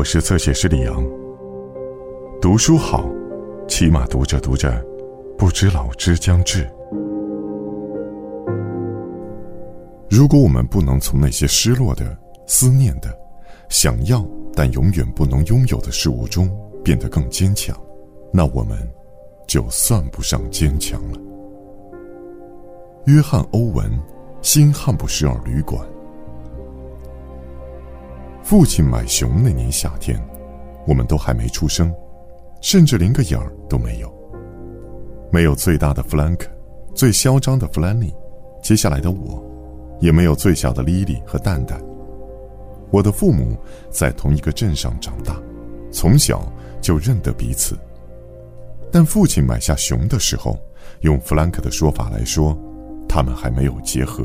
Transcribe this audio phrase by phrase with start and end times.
[0.00, 1.06] 我是侧写师李阳。
[2.40, 3.04] 读书好，
[3.68, 4.82] 起码读着读着，
[5.36, 6.66] 不知老之将至。
[10.08, 12.16] 如果我们不能从那些失落的、
[12.46, 13.14] 思念的、
[13.68, 16.50] 想要但永远不能拥有的事物中
[16.82, 17.78] 变得更坚强，
[18.32, 18.78] 那我们
[19.46, 21.20] 就算不上坚强了。
[23.04, 23.84] 约翰·欧文，
[24.40, 25.78] 《新汉布什尔旅馆》。
[28.50, 30.20] 父亲买熊那年夏天，
[30.84, 31.94] 我们都还没出生，
[32.60, 34.12] 甚至连个影儿都没有。
[35.30, 36.48] 没有最大的弗兰克，
[36.92, 38.12] 最嚣张的弗兰尼，
[38.60, 39.40] 接下来的我，
[40.00, 41.80] 也没有最小的莉莉和蛋蛋。
[42.90, 43.56] 我的父母
[43.88, 45.40] 在同一个镇上长大，
[45.92, 47.78] 从小就认得彼此。
[48.90, 50.58] 但父亲买下熊的时候，
[51.02, 52.58] 用弗兰克的说法来说，
[53.08, 54.24] 他们还没有结合。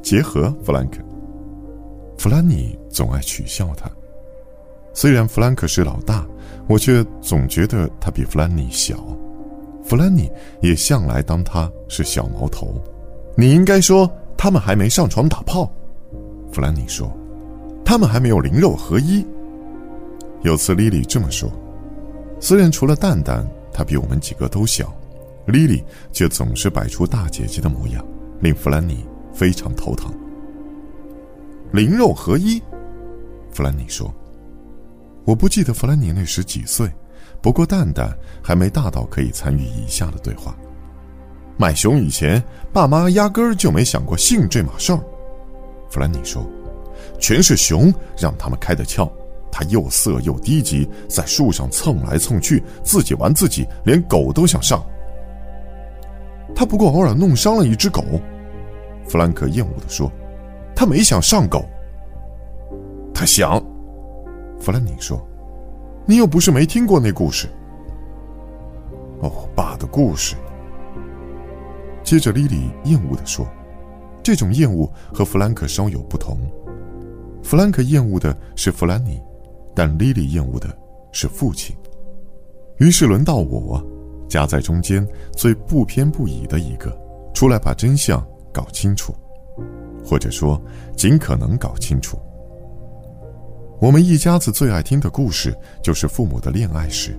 [0.00, 1.02] 结合，弗兰克。
[2.16, 3.90] 弗兰尼总爱取笑他。
[4.92, 6.26] 虽然弗兰克是老大，
[6.68, 8.96] 我却总觉得他比弗兰尼小。
[9.84, 10.30] 弗兰尼
[10.62, 12.74] 也向来当他是小毛头。
[13.36, 15.70] 你应该说他们还没上床打炮。
[16.50, 17.14] 弗兰尼说，
[17.84, 19.24] 他们还没有灵肉合一。
[20.42, 21.50] 有次莉莉这么说。
[22.40, 24.92] 虽然除了蛋蛋，他比我们几个都小，
[25.46, 28.04] 莉莉却总是摆出大姐姐的模样，
[28.40, 30.10] 令弗兰尼非常头疼。
[31.72, 32.62] 灵肉合一，
[33.50, 34.14] 弗兰尼说
[35.26, 36.88] ：“我不记得弗兰尼那时几岁，
[37.42, 40.56] 不过蛋蛋还没大到可以参与以下的对话。
[41.58, 45.00] 买熊以前，爸妈压根儿就没想过性这码事儿。”
[45.90, 46.46] 弗兰尼说
[47.18, 49.10] ：“全是熊让他们开的窍。
[49.50, 54.84] 他又色又低级，在树上蹭来蹭去，自己玩自己，连狗都想上。
[56.54, 58.04] 他不过偶尔弄伤了一只狗。”
[59.08, 60.10] 弗兰克厌恶的说。
[60.76, 61.64] 他没想上狗，
[63.14, 63.60] 他想。
[64.60, 65.26] 弗兰尼说
[66.06, 67.48] ：“你又不是没听过那故事。”
[69.20, 70.36] 哦，爸的故事。
[72.04, 73.46] 接着，莉莉厌恶的说
[74.22, 76.36] ：“这种厌恶和弗兰克稍有不同。
[77.42, 79.20] 弗兰克厌恶的是弗兰尼，
[79.74, 80.68] 但莉莉厌恶的
[81.10, 81.74] 是父亲。
[82.78, 83.82] 于是轮到我，
[84.28, 86.94] 夹在中间最不偏不倚的一个，
[87.32, 89.14] 出来把真相搞清楚。”
[90.06, 90.60] 或者说，
[90.96, 92.16] 尽可能搞清楚。
[93.80, 95.52] 我们一家子最爱听的故事，
[95.82, 97.18] 就是父母的恋爱史。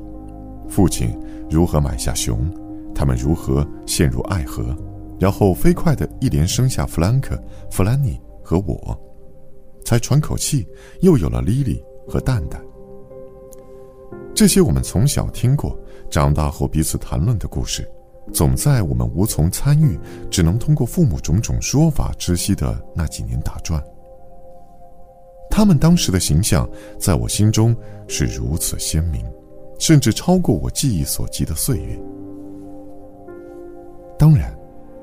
[0.69, 1.13] 父亲
[1.49, 2.49] 如何买下熊，
[2.95, 4.75] 他们如何陷入爱河，
[5.19, 7.37] 然后飞快的一连生下弗兰克、
[7.69, 8.97] 弗兰尼和我，
[9.83, 10.65] 才喘口气，
[11.01, 12.61] 又有了莉莉和蛋蛋。
[14.33, 15.77] 这些我们从小听过，
[16.09, 17.87] 长大后彼此谈论的故事。
[18.33, 19.97] 总在我们无从参与，
[20.29, 23.83] 只能通过父母种种说法知悉的那几年打转。
[25.49, 27.75] 他们当时的形象，在我心中
[28.07, 29.25] 是如此鲜明，
[29.79, 31.99] 甚至超过我记忆所及的岁月。
[34.19, 34.55] 当然，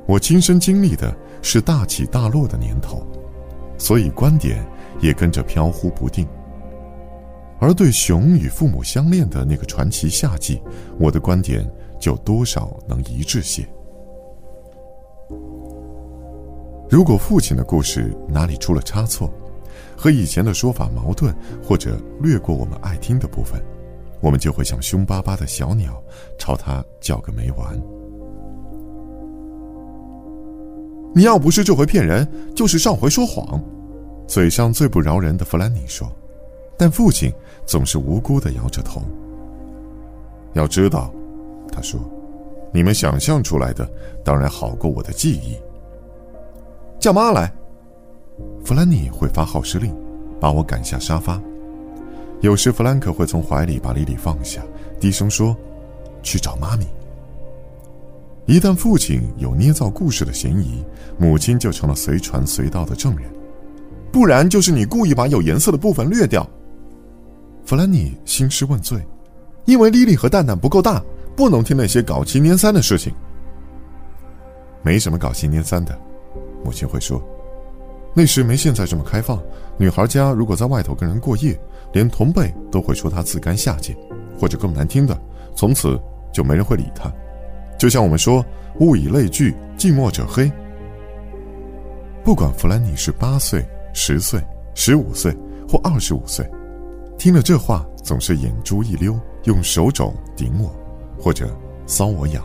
[0.07, 3.05] 我亲身经历的是大起大落的年头，
[3.79, 4.65] 所以观点
[5.01, 6.27] 也跟着飘忽不定。
[7.59, 10.61] 而对熊与父母相恋的那个传奇夏季，
[11.01, 11.69] 我的观点。
[12.05, 13.67] 就多少能一致些。
[16.87, 19.33] 如果父亲的故事哪里出了差错，
[19.97, 21.35] 和以前的说法矛盾，
[21.67, 23.59] 或者略过我们爱听的部分，
[24.21, 25.99] 我们就会像凶巴巴的小鸟，
[26.37, 27.81] 朝他叫个没完。
[31.15, 33.59] 你要不是这回骗人，就是上回说谎，
[34.27, 36.07] 嘴上最不饶人的弗兰尼说，
[36.77, 37.33] 但父亲
[37.65, 39.01] 总是无辜的摇着头。
[40.53, 41.11] 要知道。
[41.75, 42.01] 他说
[42.73, 43.89] ：“你们想象出来的
[44.25, 45.57] 当然好过我的记忆。”
[47.01, 47.53] 叫妈来。
[48.65, 49.95] 弗兰尼会发号施令，
[50.41, 51.41] 把我赶下沙发。
[52.41, 54.63] 有时弗兰克会从怀里把莉莉放下，
[55.01, 55.57] 低声说
[56.23, 56.87] ：“去找妈咪。”
[58.47, 60.85] 一旦父亲有捏造故事的嫌疑，
[61.17, 63.31] 母亲就成了随传随到的证人，
[64.13, 66.47] 不然就是你故意把有颜色的部分略掉。
[67.65, 69.01] 弗兰尼兴师问罪，
[69.65, 71.03] 因为莉莉和蛋蛋不够大。
[71.37, 73.13] 不能听那些搞七捻三的事情。
[74.83, 75.99] 没什么搞七捻三的，
[76.65, 77.23] 母亲会说，
[78.15, 79.43] 那时没现在这么开放。
[79.77, 81.59] 女孩家如果在外头跟人过夜，
[81.93, 83.97] 连同辈都会说她自甘下贱，
[84.39, 85.19] 或者更难听的，
[85.57, 85.99] 从此
[86.33, 87.11] 就没人会理她。
[87.79, 88.45] 就像我们说
[88.81, 90.51] “物以类聚，近墨者黑”。
[92.23, 94.41] 不管弗兰尼是八岁、十岁、
[94.75, 95.37] 十五岁
[95.69, 96.49] 或二十五岁，
[97.19, 100.71] 听了这话总是眼珠一溜，用手肘顶我。
[101.19, 101.49] 或者
[101.87, 102.45] 搔我痒。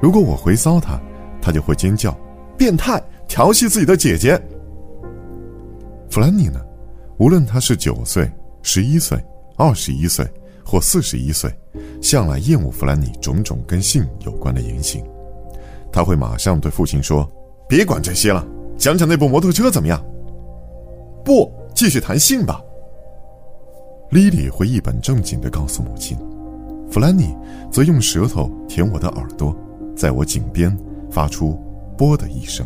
[0.00, 1.00] 如果我回搔他，
[1.40, 2.16] 他就会尖叫
[2.56, 4.40] ：“变态，调戏自己的姐姐。”
[6.10, 6.60] 弗兰尼呢？
[7.18, 8.30] 无论他是九岁、
[8.62, 9.18] 十一岁、
[9.56, 10.26] 二十一岁
[10.64, 11.52] 或四十一岁，
[12.00, 15.04] 向来厌恶弗兰尼种种跟性有关的言行。
[15.92, 17.30] 他会马上对父亲说
[17.68, 18.46] ：“别管这些了，
[18.76, 20.04] 讲讲那部摩托车怎么样？”
[21.24, 22.60] 不，继续谈性吧。
[24.10, 26.18] 莉莉会一本正经地告诉母亲，
[26.90, 27.36] 弗兰尼
[27.72, 29.56] 则用舌头舔我的耳朵，
[29.96, 30.76] 在我颈边
[31.10, 31.58] 发出
[31.98, 32.64] “啵”的一声。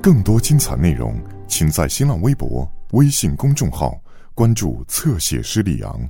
[0.00, 1.16] 更多精彩内容，
[1.48, 3.98] 请在新浪微博、微信公众号
[4.36, 6.08] 关注“侧写师李昂”。